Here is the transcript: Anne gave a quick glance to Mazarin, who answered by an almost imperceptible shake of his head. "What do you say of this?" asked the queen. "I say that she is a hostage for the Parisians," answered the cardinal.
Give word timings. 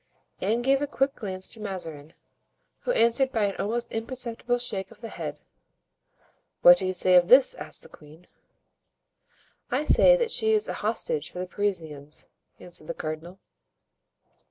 Anne 0.39 0.63
gave 0.63 0.81
a 0.81 0.87
quick 0.87 1.13
glance 1.13 1.47
to 1.47 1.59
Mazarin, 1.59 2.15
who 2.79 2.91
answered 2.91 3.31
by 3.31 3.45
an 3.45 3.55
almost 3.57 3.91
imperceptible 3.91 4.57
shake 4.57 4.89
of 4.89 5.01
his 5.01 5.11
head. 5.11 5.37
"What 6.63 6.79
do 6.79 6.87
you 6.87 6.93
say 6.95 7.13
of 7.13 7.27
this?" 7.27 7.53
asked 7.53 7.83
the 7.83 7.89
queen. 7.89 8.25
"I 9.69 9.85
say 9.85 10.17
that 10.17 10.31
she 10.31 10.53
is 10.53 10.67
a 10.67 10.73
hostage 10.81 11.29
for 11.29 11.37
the 11.37 11.45
Parisians," 11.45 12.29
answered 12.59 12.87
the 12.87 12.95
cardinal. 12.95 13.37